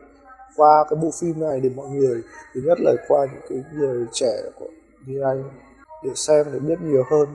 Qua 0.55 0.85
cái 0.89 0.99
bộ 1.01 1.09
phim 1.19 1.39
này 1.39 1.59
để 1.59 1.69
mọi 1.75 1.87
người 1.89 2.21
thứ 2.53 2.61
nhất 2.65 2.77
là 2.81 2.93
qua 3.07 3.25
những 3.33 3.41
cái 3.49 3.63
người 3.73 4.05
trẻ 4.11 4.33
của 4.59 4.67
như 5.05 5.21
anh 5.21 5.43
để 6.03 6.11
xem 6.15 6.45
để 6.53 6.59
biết 6.59 6.81
nhiều 6.81 7.03
hơn 7.11 7.27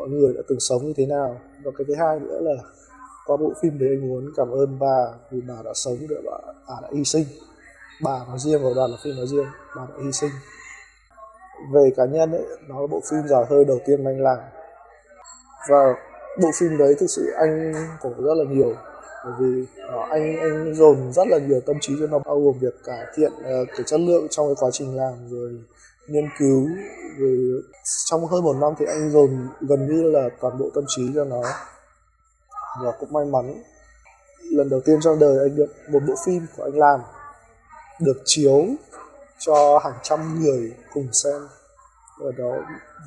mọi 0.00 0.08
người 0.08 0.34
đã 0.36 0.42
từng 0.48 0.60
sống 0.60 0.82
như 0.86 0.92
thế 0.96 1.06
nào. 1.06 1.40
Và 1.64 1.70
cái 1.78 1.84
thứ 1.88 1.94
hai 1.94 2.20
nữa 2.20 2.38
là 2.40 2.62
qua 3.26 3.36
bộ 3.36 3.52
phim 3.62 3.78
đấy 3.78 3.88
anh 3.88 4.08
muốn 4.08 4.32
cảm 4.36 4.50
ơn 4.50 4.78
bà 4.78 4.98
vì 5.30 5.40
bà 5.48 5.54
đã 5.64 5.70
sống 5.74 5.96
được 6.08 6.20
bà, 6.24 6.38
bà 6.68 6.74
đã 6.82 6.88
hy 6.92 7.04
sinh. 7.04 7.24
Bà 8.04 8.18
nói 8.28 8.38
riêng 8.38 8.64
và 8.64 8.70
đoàn 8.76 8.90
là 8.90 8.96
phim 9.04 9.16
nói 9.16 9.26
riêng 9.26 9.46
bà 9.76 9.82
đã 9.88 9.94
hy 10.04 10.12
sinh. 10.12 10.30
Về 11.74 11.90
cá 11.96 12.04
nhân 12.04 12.32
ấy 12.32 12.44
nó 12.68 12.80
là 12.80 12.86
bộ 12.86 13.00
phim 13.10 13.28
dài 13.28 13.44
hơi 13.50 13.64
đầu 13.64 13.78
tiên 13.86 14.04
anh 14.04 14.20
làm. 14.20 14.38
Và 15.68 15.94
bộ 16.42 16.48
phim 16.60 16.78
đấy 16.78 16.94
thực 16.98 17.06
sự 17.06 17.30
anh 17.38 17.74
khổ 18.00 18.10
rất 18.18 18.34
là 18.34 18.44
nhiều 18.50 18.72
bởi 19.24 19.32
vì 19.38 19.62
uh, 19.62 20.10
anh 20.10 20.38
anh 20.40 20.74
dồn 20.74 21.12
rất 21.12 21.28
là 21.28 21.38
nhiều 21.38 21.60
tâm 21.66 21.76
trí 21.80 21.94
cho 22.00 22.06
nó 22.06 22.18
bao 22.18 22.40
gồm 22.40 22.58
việc 22.58 22.74
cải 22.84 23.06
thiện 23.16 23.32
uh, 23.32 23.68
cái 23.76 23.82
chất 23.86 24.00
lượng 24.00 24.26
trong 24.30 24.46
cái 24.46 24.54
quá 24.60 24.70
trình 24.72 24.96
làm 24.96 25.28
rồi 25.28 25.60
nghiên 26.08 26.28
cứu 26.38 26.68
rồi 27.18 27.62
trong 28.04 28.26
hơn 28.26 28.44
một 28.44 28.56
năm 28.60 28.72
thì 28.78 28.86
anh 28.86 29.10
dồn 29.10 29.48
gần 29.60 29.86
như 29.86 30.02
là 30.10 30.28
toàn 30.40 30.58
bộ 30.58 30.70
tâm 30.74 30.84
trí 30.88 31.02
cho 31.14 31.24
nó. 31.24 31.42
Và 32.84 32.92
cũng 33.00 33.12
may 33.12 33.24
mắn 33.24 33.62
lần 34.50 34.68
đầu 34.68 34.80
tiên 34.80 34.98
trong 35.00 35.18
đời 35.18 35.38
anh 35.38 35.56
được 35.56 35.72
một 35.90 36.00
bộ 36.08 36.14
phim 36.26 36.46
của 36.56 36.64
anh 36.64 36.78
làm 36.78 37.00
được 38.00 38.22
chiếu 38.24 38.66
cho 39.38 39.78
hàng 39.84 39.98
trăm 40.02 40.40
người 40.40 40.72
cùng 40.92 41.08
xem. 41.12 41.48
Ở 42.20 42.32
đó 42.32 42.52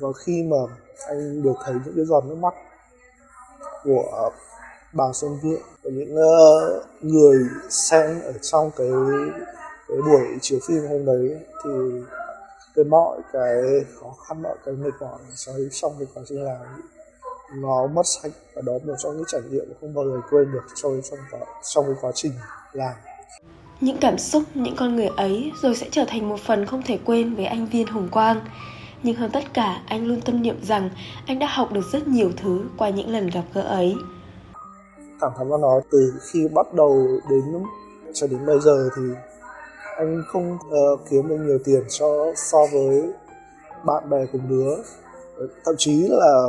và 0.00 0.08
khi 0.24 0.42
mà 0.42 0.56
anh 1.08 1.42
được 1.42 1.54
thấy 1.64 1.74
những 1.84 1.94
cái 1.96 2.04
giọt 2.04 2.24
nước 2.24 2.34
mắt 2.34 2.54
của 3.84 4.30
bà 4.94 5.04
Xuân 5.12 5.38
Vượng. 5.42 5.62
Và 5.82 5.90
những 5.90 6.14
uh, 6.14 6.84
người 7.02 7.38
xem 7.70 8.20
ở 8.24 8.32
trong 8.32 8.70
cái 8.76 8.88
cái 9.88 9.98
buổi 10.06 10.38
chiếu 10.40 10.58
phim 10.68 10.86
hôm 10.88 11.04
đấy 11.04 11.36
thì 11.64 11.70
cái 12.76 12.84
mọi 12.84 13.18
cái 13.32 13.62
khó 14.00 14.14
khăn 14.28 14.42
mọi 14.42 14.56
cái 14.64 14.74
mệt 14.74 14.90
mỏi 15.00 15.18
trong 15.70 15.92
cái 15.98 16.08
quá 16.14 16.22
trình 16.28 16.44
làm 16.44 16.56
nó 17.54 17.86
mất 17.86 18.06
sạch 18.06 18.32
và 18.54 18.62
đó 18.62 18.72
một 18.84 18.94
trong 18.98 19.16
những 19.16 19.24
trải 19.28 19.40
nghiệm 19.50 19.64
không 19.80 19.94
bao 19.94 20.04
giờ 20.04 20.20
quên 20.30 20.52
được 20.52 20.64
trong 20.74 21.00
trong 21.10 21.18
trong 21.74 21.84
cái 21.86 21.94
quá 22.00 22.12
trình 22.14 22.32
làm. 22.72 22.94
Những 23.80 23.96
cảm 24.00 24.18
xúc 24.18 24.42
những 24.54 24.76
con 24.76 24.96
người 24.96 25.08
ấy 25.16 25.52
rồi 25.62 25.76
sẽ 25.76 25.88
trở 25.90 26.04
thành 26.08 26.28
một 26.28 26.40
phần 26.40 26.66
không 26.66 26.82
thể 26.82 26.98
quên 27.04 27.34
với 27.34 27.44
anh 27.44 27.66
viên 27.66 27.86
hồng 27.86 28.08
quang. 28.08 28.40
Nhưng 29.02 29.16
hơn 29.16 29.30
tất 29.30 29.44
cả 29.54 29.82
anh 29.86 30.06
luôn 30.06 30.20
tâm 30.20 30.42
niệm 30.42 30.64
rằng 30.64 30.90
anh 31.26 31.38
đã 31.38 31.46
học 31.46 31.72
được 31.72 31.84
rất 31.92 32.08
nhiều 32.08 32.30
thứ 32.36 32.64
qua 32.76 32.88
những 32.88 33.08
lần 33.08 33.26
gặp 33.26 33.44
gỡ 33.54 33.62
ấy 33.62 33.96
thẳng 35.24 35.32
thắn 35.38 35.50
mà 35.50 35.56
nói 35.56 35.80
từ 35.90 36.12
khi 36.22 36.48
bắt 36.48 36.74
đầu 36.74 37.06
đến 37.30 37.62
cho 38.12 38.26
đến 38.26 38.46
bây 38.46 38.60
giờ 38.60 38.88
thì 38.96 39.02
anh 39.96 40.22
không 40.26 40.52
uh, 40.52 41.00
kiếm 41.10 41.28
được 41.28 41.36
nhiều 41.36 41.58
tiền 41.64 41.82
so 41.88 42.06
so 42.36 42.58
với 42.72 43.12
bạn 43.84 44.10
bè 44.10 44.26
cùng 44.32 44.48
đứa 44.48 44.76
thậm 45.64 45.74
chí 45.78 46.08
là 46.10 46.48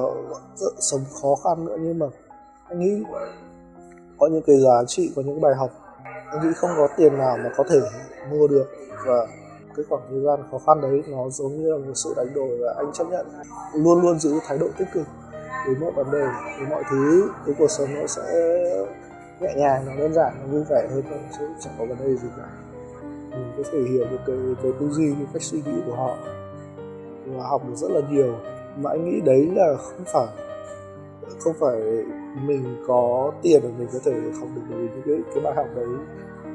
sống 0.80 1.02
khó 1.22 1.36
khăn 1.44 1.66
nữa 1.66 1.78
nhưng 1.80 2.00
mà 2.00 2.06
anh 2.70 2.80
nghĩ 2.80 3.04
có 4.18 4.28
những 4.28 4.42
cái 4.48 4.60
giá 4.60 4.84
trị 4.88 5.12
có 5.16 5.22
những 5.22 5.42
bài 5.42 5.56
học 5.56 5.72
anh 6.36 6.48
nghĩ 6.48 6.54
không 6.56 6.70
có 6.78 6.88
tiền 6.98 7.18
nào 7.18 7.38
mà 7.44 7.50
có 7.58 7.64
thể 7.70 7.80
mua 8.32 8.48
được. 8.48 8.66
Và 9.06 9.28
cái 9.76 9.86
khoảng 9.90 10.02
thời 10.10 10.22
gian 10.22 10.40
khó 10.52 10.58
khăn 10.66 10.82
đấy 10.82 11.04
nó 11.08 11.30
giống 11.30 11.58
như 11.58 11.72
là 11.72 11.78
một 11.78 11.94
sự 11.96 12.14
đánh 12.18 12.34
đổi 12.36 12.58
và 12.62 12.74
anh 12.78 12.94
chấp 12.94 13.08
nhận 13.10 13.26
luôn 13.74 14.02
luôn 14.02 14.20
giữ 14.20 14.40
thái 14.48 14.58
độ 14.58 14.68
tích 14.78 14.88
cực 14.94 15.08
với 15.66 15.76
mọi 15.76 15.92
vấn 15.92 16.12
đề 16.12 16.28
với 16.58 16.68
mọi 16.70 16.84
thứ 16.92 17.32
cái 17.46 17.56
cuộc 17.60 17.68
sống 17.68 17.90
nó 17.96 18.08
sẽ 18.08 18.24
nhẹ 19.40 19.54
nhàng, 19.56 19.86
nó 19.86 19.96
đơn 19.96 20.14
giản, 20.14 20.34
nó 20.42 20.48
vui 20.52 20.64
vẻ 20.70 20.88
hơn 20.92 21.04
thôi 21.10 21.20
sẽ 21.40 21.46
chẳng 21.60 21.74
có 21.80 21.86
vấn 21.86 21.98
đề 21.98 22.16
gì 22.16 22.28
cả. 22.38 22.48
Mình 23.32 23.52
có 23.58 23.64
thể 23.72 23.80
hiểu 23.92 24.06
được 24.12 24.20
cái 24.28 24.38
cái 24.64 24.72
tư 24.80 24.90
duy, 24.90 25.14
cái 25.14 25.26
cách 25.34 25.42
suy 25.42 25.62
nghĩ 25.66 25.82
của 25.86 25.96
họ. 25.96 26.18
Và 27.26 27.48
học 27.48 27.62
được 27.68 27.76
rất 27.76 27.92
là 27.92 28.02
nhiều. 28.10 28.34
Mà 28.78 28.90
anh 28.90 29.06
nghĩ 29.06 29.22
đấy 29.22 29.52
là 29.56 29.76
không 29.78 30.06
phải 30.14 30.28
không 31.40 31.54
phải 31.60 32.04
mình 32.48 32.84
có 32.88 33.32
tiền 33.42 33.62
để 33.64 33.70
mình 33.78 33.88
có 33.94 34.00
thể 34.06 34.14
học 34.40 34.50
được, 34.56 34.62
bởi 34.70 34.80
vì 34.80 34.88
những 34.88 35.02
cái 35.06 35.34
cái 35.34 35.44
bài 35.44 35.54
học 35.56 35.68
đấy 35.76 35.88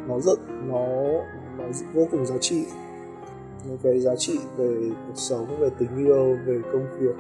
nó 0.09 0.21
rất, 0.21 0.39
nó 0.67 0.87
nó 1.59 1.65
vô 1.95 2.07
cùng 2.11 2.27
giá 2.27 2.37
trị. 2.41 2.67
Những 3.65 3.79
cái 3.83 4.01
giá 4.01 4.17
trị 4.17 4.39
về 4.57 4.91
cuộc 5.07 5.15
sống, 5.15 5.47
về 5.59 5.71
tình 5.79 6.07
yêu, 6.07 6.37
về 6.47 6.61
công 6.73 6.87
việc 6.99 7.15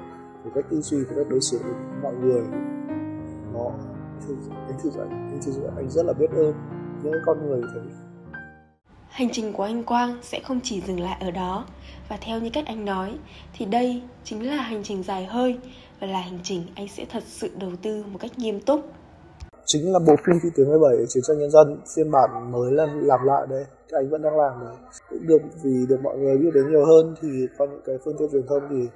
về 0.45 0.51
cách 0.55 0.65
tư 0.71 0.81
duy 0.81 0.99
về 0.99 1.17
cách 1.17 1.27
đối 1.31 1.41
xử 1.41 1.59
với 1.59 1.73
mọi 2.03 2.15
người 2.15 2.43
nó 3.55 3.71
anh 4.69 4.79
thực 4.83 4.91
sự 4.93 5.01
anh 5.01 5.41
thực 5.45 5.53
sự 5.53 5.63
anh 5.77 5.91
rất 5.91 6.07
là 6.07 6.13
biết 6.13 6.31
ơn 6.31 6.55
những 7.03 7.13
con 7.27 7.49
người 7.49 7.63
thế. 7.75 7.81
Hành 9.09 9.29
trình 9.33 9.53
của 9.53 9.63
anh 9.63 9.85
Quang 9.85 10.19
sẽ 10.23 10.41
không 10.45 10.61
chỉ 10.63 10.81
dừng 10.81 11.01
lại 11.01 11.17
ở 11.21 11.31
đó. 11.31 11.67
Và 12.09 12.19
theo 12.21 12.41
như 12.41 12.51
cách 12.53 12.65
anh 12.67 12.85
nói 12.85 13.19
thì 13.59 13.67
đây 13.67 14.03
chính 14.25 14.47
là 14.47 14.63
hành 14.63 14.83
trình 14.83 15.03
dài 15.03 15.27
hơi 15.27 15.59
và 16.01 16.07
là 16.07 16.21
hành 16.21 16.39
trình 16.43 16.63
anh 16.75 16.89
sẽ 16.89 17.07
thật 17.11 17.23
sự 17.27 17.51
đầu 17.61 17.71
tư 17.83 18.05
một 18.13 18.19
cách 18.21 18.39
nghiêm 18.39 18.61
túc. 18.61 18.81
Chính 19.67 19.93
là 19.93 19.99
bộ 19.99 20.15
phim 20.27 20.41
Phi 20.43 20.49
tướng 20.57 20.69
17 20.69 21.07
Chiến 21.09 21.23
tranh 21.27 21.39
nhân 21.39 21.51
dân 21.51 21.81
phiên 21.97 22.11
bản 22.11 22.53
mới 22.53 22.73
là 22.73 22.87
làm 23.03 23.21
lại 23.25 23.47
đây 23.51 23.65
anh 23.93 24.11
vẫn 24.11 24.23
đang 24.23 24.37
làm 24.37 24.53
đấy. 24.61 24.77
Cũng 25.11 25.27
được 25.27 25.43
vì 25.63 25.87
được 25.89 26.01
mọi 26.03 26.19
người 26.19 26.39
biết 26.39 26.51
đến 26.55 26.71
nhiều 26.71 26.85
hơn 26.85 27.15
thì 27.23 27.29
những 27.59 27.81
cái 27.87 27.97
phương 28.05 28.17
tiện 28.19 28.29
truyền 28.33 28.47
thông 28.47 28.63
thì 28.71 28.89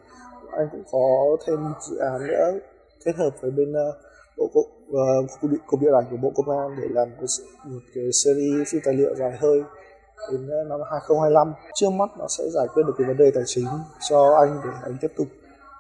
anh 0.53 0.69
cũng 0.73 0.83
có 0.93 1.37
thêm 1.47 1.59
dự 1.91 1.97
án 1.97 2.27
nữa 2.27 2.59
kết 3.05 3.17
hợp 3.17 3.31
với 3.41 3.51
bên 3.51 3.73
uh, 3.73 3.95
bộ 4.37 4.51
cục 4.53 4.65
uh, 4.91 5.61
cục 5.67 5.81
điện 5.81 5.93
ảnh 5.95 6.05
của 6.11 6.17
bộ 6.17 6.33
công 6.35 6.59
an 6.59 6.77
để 6.83 6.89
làm 6.91 7.09
một, 7.21 7.27
một 7.65 7.81
cái 7.95 8.05
series 8.13 8.73
phim 8.73 8.81
tài 8.85 8.95
liệu 8.95 9.15
dài 9.15 9.33
hơi 9.41 9.63
đến 10.33 10.49
ờ, 10.49 10.65
năm 10.69 10.81
2025 10.91 11.53
trước 11.75 11.91
mắt 11.91 12.11
nó 12.19 12.27
sẽ 12.29 12.45
giải 12.55 12.67
quyết 12.75 12.83
được 12.87 12.95
cái 12.99 13.07
vấn 13.09 13.17
đề 13.17 13.31
tài 13.35 13.45
chính 13.47 13.67
cho 14.11 14.35
anh 14.35 14.61
để 14.65 14.71
anh 14.83 14.97
tiếp 15.01 15.13
tục 15.17 15.27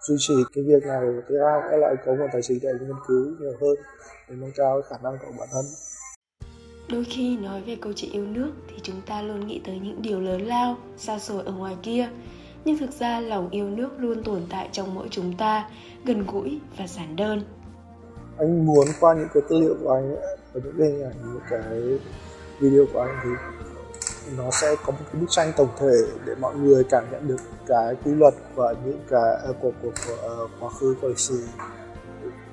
duy 0.09 0.17
trì 0.19 0.35
cái 0.55 0.65
việc 0.65 0.83
này 0.87 1.01
thứ 1.29 1.35
hai 1.39 1.61
là 1.71 1.77
lại 1.77 1.95
có 2.07 2.15
nguồn 2.15 2.29
tài 2.33 2.43
chính 2.43 2.59
để 2.63 2.69
anh 2.69 2.87
nghiên 2.87 2.97
cứu 3.07 3.27
nhiều 3.41 3.53
hơn 3.61 3.77
để 4.29 4.35
nâng 4.39 4.53
cao 4.57 4.81
cái 4.81 4.91
khả 4.91 5.03
năng 5.03 5.19
của 5.19 5.33
bản 5.39 5.49
thân. 5.53 5.65
Đôi 6.89 7.05
khi 7.05 7.37
nói 7.37 7.63
về 7.67 7.77
câu 7.81 7.93
chuyện 7.97 8.13
yêu 8.13 8.27
nước 8.27 8.53
thì 8.69 8.77
chúng 8.83 9.01
ta 9.07 9.23
luôn 9.23 9.47
nghĩ 9.47 9.61
tới 9.67 9.79
những 9.79 10.03
điều 10.03 10.21
lớn 10.21 10.43
lao 10.43 10.77
xa 10.97 11.19
xôi 11.19 11.43
ở 11.45 11.53
ngoài 11.53 11.77
kia 11.83 12.09
nhưng 12.65 12.79
thực 12.79 12.91
ra 12.91 13.21
lòng 13.21 13.51
yêu 13.51 13.69
nước 13.69 13.89
luôn 13.99 14.25
tồn 14.25 14.43
tại 14.51 14.69
trong 14.73 14.95
mỗi 14.95 15.09
chúng 15.11 15.37
ta 15.37 15.71
gần 16.05 16.27
gũi 16.33 16.61
và 16.79 16.87
giản 16.87 17.17
đơn. 17.17 17.43
Anh 18.39 18.67
muốn 18.67 18.87
qua 19.01 19.15
những 19.15 19.29
cái 19.35 19.43
tư 19.49 19.61
liệu 19.61 19.77
của 19.83 19.93
anh 19.93 20.17
và 20.53 20.61
những 20.65 20.75
cái 20.79 20.89
hình 20.89 21.03
ảnh 21.03 21.15
những 21.23 21.41
cái 21.51 21.99
video 22.61 22.85
của 22.93 23.01
anh 23.01 23.17
thì 23.25 23.31
nó 24.37 24.51
sẽ 24.51 24.77
có 24.85 24.93
một 24.93 24.99
cái 25.13 25.21
bức 25.21 25.27
tranh 25.31 25.53
tổng 25.57 25.69
thể 25.79 25.97
để 26.27 26.35
mọi 26.41 26.55
người 26.55 26.85
cảm 26.85 27.05
nhận 27.13 27.29
được 27.29 27.41
cái 27.67 27.95
quy 28.05 28.15
luật 28.15 28.35
và 28.55 28.75
những 28.85 29.01
cái 29.11 29.51
uh, 29.51 29.57
của, 29.61 29.73
của, 29.83 29.91
của 30.07 30.45
uh, 30.45 30.51
quá 30.61 30.69
khứ 30.71 30.97
của 31.01 31.09
lịch 31.09 31.19
sử. 31.19 31.45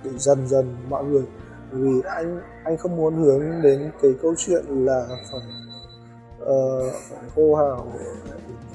Để 0.04 0.12
dần 0.18 0.48
dần 0.48 0.76
mọi 0.90 1.04
người 1.04 1.24
vì 1.72 2.02
anh 2.06 2.42
anh 2.64 2.78
không 2.78 2.96
muốn 2.96 3.16
hướng 3.16 3.62
đến 3.62 3.92
cái 4.02 4.12
câu 4.22 4.34
chuyện 4.38 4.66
là 4.68 5.08
phải 5.32 5.42
Ờ, 6.46 6.88
uh, 6.88 6.94
phải 7.10 7.20
hô 7.36 7.56
hào 7.56 7.88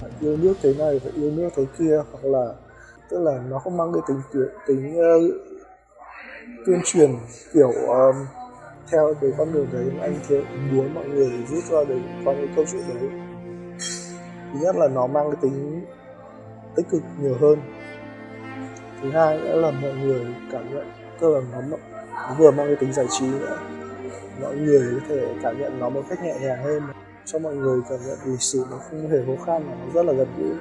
phải 0.00 0.10
yêu 0.20 0.36
nước 0.36 0.54
thế 0.62 0.74
này 0.78 1.00
phải 1.04 1.12
yêu 1.16 1.30
nước 1.30 1.48
thế 1.56 1.66
kia 1.78 2.02
hoặc 2.12 2.24
là 2.24 2.54
tức 3.10 3.18
là 3.22 3.42
nó 3.50 3.58
không 3.58 3.76
mang 3.76 3.92
cái 3.92 4.02
tính 4.08 4.20
tính 4.66 4.98
uh, 4.98 5.34
tuyên 6.66 6.80
truyền 6.84 7.10
kiểu 7.52 7.72
um, 7.72 8.26
theo 8.90 9.14
cái 9.20 9.30
con 9.38 9.52
đường 9.52 9.66
đấy 9.72 9.90
anh 10.00 10.14
thì 10.28 10.36
muốn 10.72 10.94
mọi 10.94 11.04
người 11.08 11.32
rút 11.48 11.64
ra 11.64 11.84
được 11.84 11.98
qua 12.24 12.34
cái 12.34 12.48
câu 12.56 12.64
chuyện 12.72 12.82
đấy. 12.88 13.10
Thứ 14.52 14.58
nhất 14.60 14.76
là 14.76 14.88
nó 14.88 15.06
mang 15.06 15.30
cái 15.30 15.38
tính 15.42 15.84
tích 16.76 16.86
cực 16.90 17.02
nhiều 17.20 17.36
hơn. 17.40 17.58
Thứ 19.02 19.10
hai 19.10 19.38
nữa 19.38 19.60
là 19.60 19.70
mọi 19.70 19.92
người 19.92 20.26
cảm 20.52 20.74
nhận 20.74 20.86
tức 21.20 21.34
là 21.34 21.40
nó, 21.52 21.60
nó 21.60 21.76
vừa 22.38 22.50
mang 22.50 22.66
cái 22.66 22.76
tính 22.76 22.92
giải 22.92 23.06
trí 23.10 23.26
nữa 23.26 23.58
mọi 24.42 24.56
người 24.56 25.00
có 25.00 25.06
thể 25.08 25.34
cảm 25.42 25.58
nhận 25.58 25.78
nó 25.78 25.88
một 25.88 26.02
cách 26.08 26.22
nhẹ 26.22 26.38
nhàng 26.40 26.64
hơn 26.64 26.82
cho 27.26 27.38
mọi 27.38 27.56
người 27.56 27.80
cảm 27.88 27.98
nhận 28.06 28.18
lịch 28.26 28.42
sử 28.42 28.64
nó 28.70 28.78
không 28.78 29.10
hề 29.10 29.18
khó 29.26 29.44
khăn 29.44 29.66
mà 29.66 29.74
nó 29.74 29.92
rất 29.94 30.06
là 30.06 30.12
gần 30.12 30.28
gũi. 30.38 30.56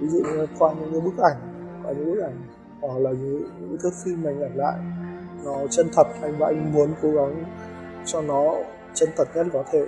Ví 0.00 0.08
dụ 0.08 0.18
như 0.18 0.46
qua 0.58 0.72
những 0.80 0.92
cái 0.92 1.00
bức 1.00 1.22
ảnh 1.22 1.36
qua 1.82 1.92
những 1.92 2.14
bức 2.14 2.22
ảnh 2.22 2.46
hoặc 2.80 2.98
là 2.98 3.10
những, 3.10 3.48
những 3.60 3.78
thước 3.82 3.90
phim 4.04 4.22
mình 4.22 4.42
ảnh 4.42 4.56
lại 4.56 4.78
nó 5.44 5.66
chân 5.70 5.88
thật 5.92 6.06
anh 6.22 6.38
và 6.38 6.46
anh 6.46 6.72
muốn 6.72 6.94
cố 7.02 7.12
gắng 7.12 7.44
cho 8.06 8.22
nó 8.22 8.54
chân 8.94 9.08
thật 9.16 9.28
nhất 9.34 9.46
có 9.52 9.64
thể 9.72 9.86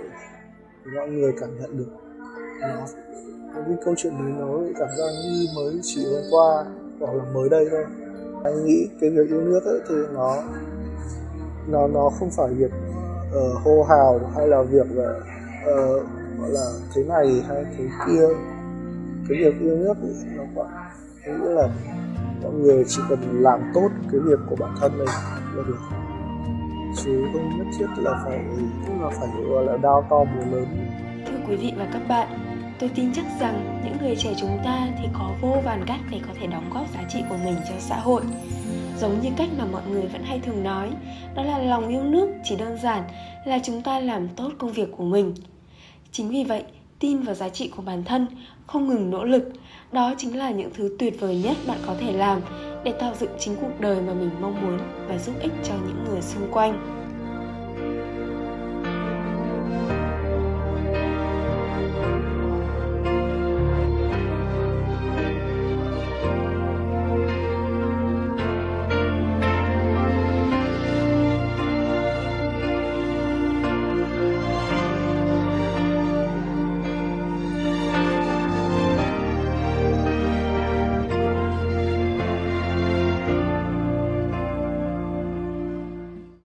để 0.85 0.91
mọi 0.95 1.07
người 1.07 1.33
cảm 1.39 1.59
nhận 1.59 1.77
được. 1.77 1.91
Nó 2.61 2.85
cái 3.53 3.75
câu 3.85 3.93
chuyện 3.97 4.13
đấy 4.19 4.33
nó 4.39 4.59
cảm 4.79 4.89
giác 4.97 5.11
như 5.23 5.45
mới 5.55 5.79
chỉ 5.83 6.05
hôm 6.05 6.23
qua 6.31 6.65
hoặc 6.99 7.13
là 7.13 7.23
mới 7.33 7.49
đây 7.49 7.67
thôi. 7.71 7.85
Anh 8.43 8.65
nghĩ 8.65 8.89
cái 9.01 9.09
việc 9.09 9.27
yêu 9.29 9.41
nước 9.41 9.65
ấy 9.65 9.79
thì 9.89 9.95
nó 10.13 10.43
nó 11.67 11.87
nó 11.87 12.09
không 12.19 12.29
phải 12.31 12.53
việc 12.53 12.71
uh, 13.29 13.63
hô 13.63 13.83
hào 13.83 14.19
hay 14.35 14.47
là 14.47 14.61
việc 14.61 14.87
là 14.91 15.19
uh, 15.71 16.39
gọi 16.39 16.49
là 16.49 16.71
thế 16.95 17.03
này 17.03 17.43
hay 17.47 17.63
thế 17.77 17.83
kia. 18.07 18.27
Cái 19.29 19.37
việc 19.37 19.61
yêu 19.61 19.77
nước 19.77 19.93
ấy, 20.01 20.13
nó 20.37 20.43
quá 20.55 20.91
nghĩa 21.25 21.31
nghĩ 21.31 21.47
là 21.49 21.69
mọi 22.43 22.53
người 22.53 22.83
chỉ 22.87 23.01
cần 23.09 23.19
làm 23.43 23.71
tốt 23.73 23.89
cái 24.11 24.21
việc 24.21 24.39
của 24.49 24.55
bản 24.55 24.75
thân 24.79 24.97
mình 24.97 25.07
là 25.55 25.63
được. 25.67 25.79
Chứ 27.03 27.25
không 27.33 27.57
nhất 27.57 27.67
thiết 27.79 27.85
là 27.97 28.21
phải 28.25 28.39
là 29.01 29.09
phải 29.09 29.29
gọi 29.49 29.65
là 29.65 29.77
đau 29.77 30.07
to 30.09 30.25
búa 30.25 30.51
lớn. 30.51 30.65
Thưa 31.25 31.37
quý 31.47 31.55
vị 31.55 31.73
và 31.77 31.87
các 31.93 32.01
bạn 32.07 32.27
tôi 32.79 32.91
tin 32.95 33.13
chắc 33.13 33.25
rằng 33.39 33.81
những 33.85 33.97
người 34.01 34.15
trẻ 34.15 34.33
chúng 34.37 34.59
ta 34.65 34.87
thì 34.97 35.07
có 35.13 35.31
vô 35.41 35.55
vàn 35.65 35.83
cách 35.87 35.99
để 36.11 36.19
có 36.27 36.33
thể 36.39 36.47
đóng 36.47 36.69
góp 36.73 36.93
giá 36.93 37.03
trị 37.09 37.23
của 37.29 37.37
mình 37.45 37.55
cho 37.69 37.75
xã 37.79 37.95
hội. 37.95 38.21
Giống 38.99 39.21
như 39.21 39.29
cách 39.37 39.49
mà 39.57 39.65
mọi 39.65 39.81
người 39.89 40.07
vẫn 40.13 40.23
hay 40.23 40.39
thường 40.39 40.63
nói 40.63 40.89
đó 41.35 41.43
là 41.43 41.57
lòng 41.57 41.87
yêu 41.87 42.03
nước 42.03 42.27
chỉ 42.43 42.55
đơn 42.55 42.77
giản 42.83 43.03
là 43.45 43.59
chúng 43.63 43.81
ta 43.81 43.99
làm 43.99 44.27
tốt 44.27 44.51
công 44.57 44.71
việc 44.71 44.89
của 44.97 45.03
mình 45.03 45.33
chính 46.17 46.29
vì 46.29 46.43
vậy, 46.43 46.63
tin 46.99 47.21
vào 47.21 47.35
giá 47.35 47.49
trị 47.49 47.67
của 47.75 47.81
bản 47.81 48.03
thân, 48.03 48.27
không 48.67 48.87
ngừng 48.87 49.09
nỗ 49.09 49.23
lực, 49.23 49.43
đó 49.91 50.13
chính 50.17 50.37
là 50.37 50.51
những 50.51 50.69
thứ 50.73 50.95
tuyệt 50.99 51.19
vời 51.19 51.41
nhất 51.43 51.57
bạn 51.67 51.77
có 51.85 51.95
thể 51.99 52.13
làm 52.13 52.41
để 52.83 52.91
tạo 52.91 53.13
dựng 53.19 53.29
chính 53.39 53.55
cuộc 53.55 53.79
đời 53.79 54.01
mà 54.01 54.13
mình 54.13 54.29
mong 54.41 54.61
muốn 54.61 54.79
và 55.07 55.17
giúp 55.17 55.33
ích 55.41 55.51
cho 55.63 55.73
những 55.87 56.05
người 56.09 56.21
xung 56.21 56.51
quanh. 56.51 56.94